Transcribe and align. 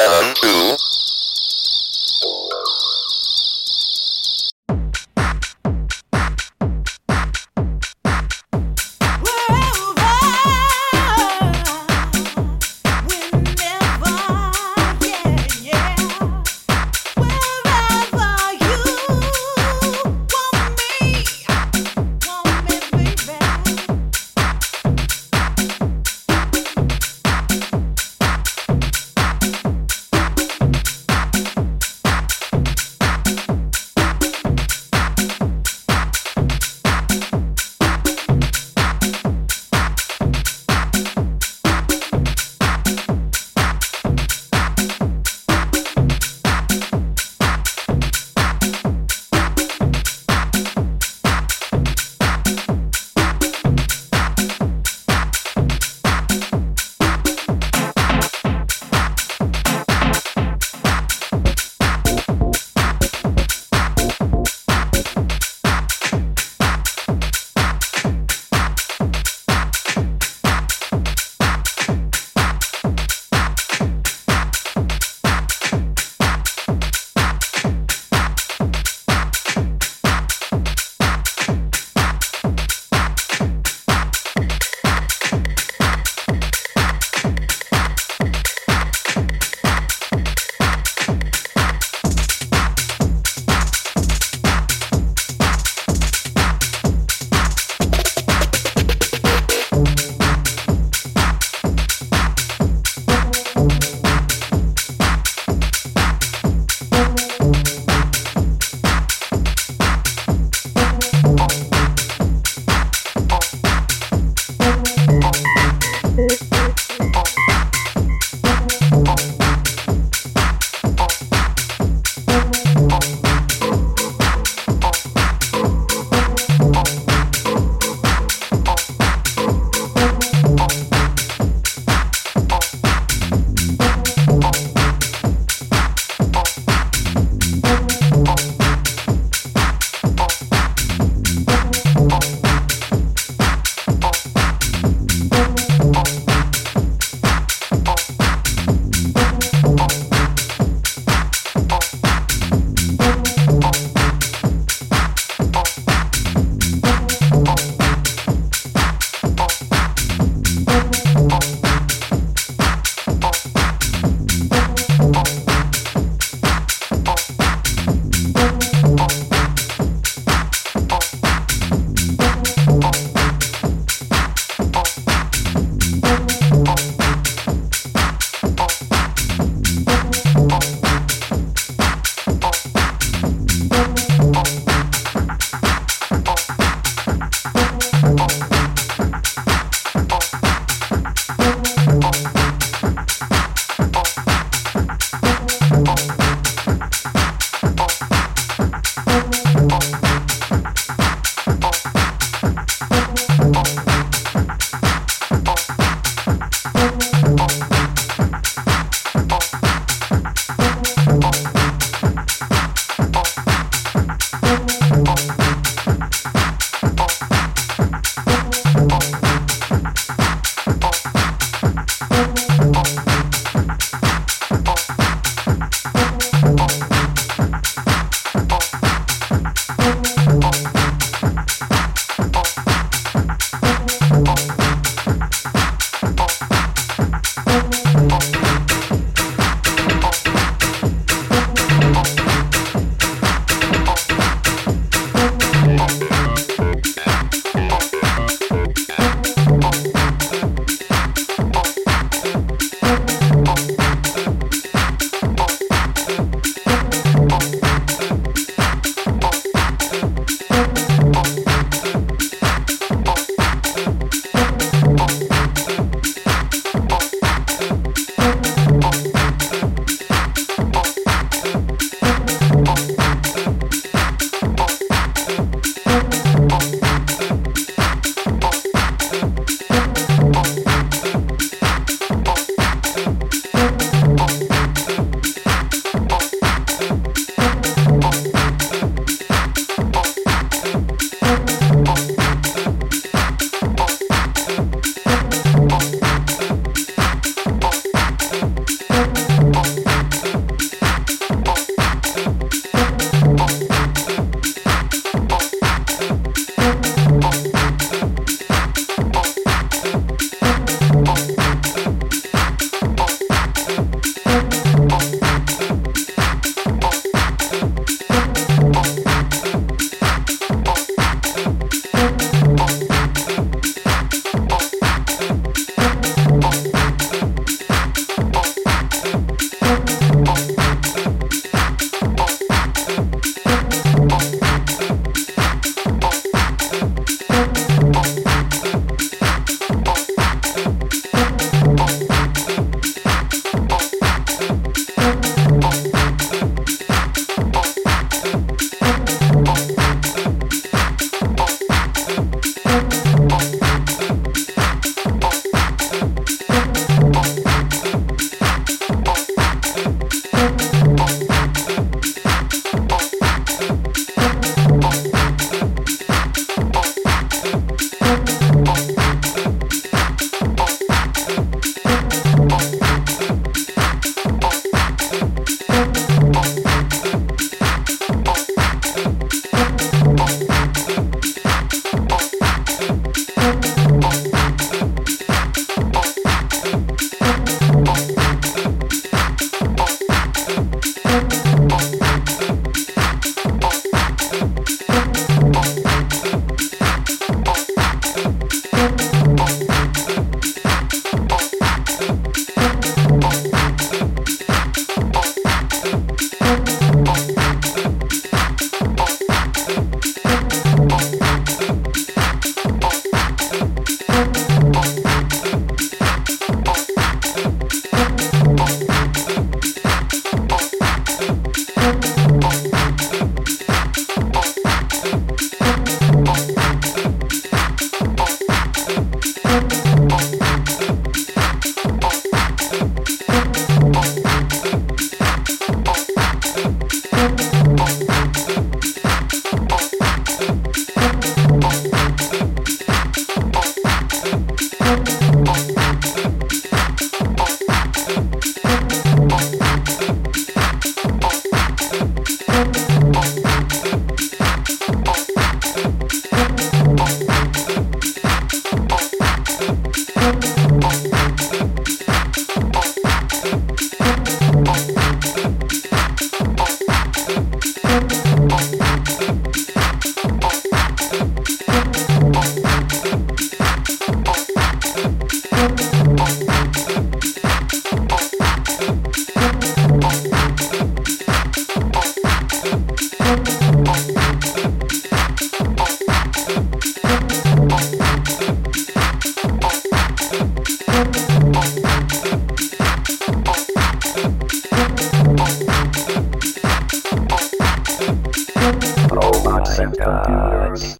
seven 0.00 0.34
two. 0.34 0.99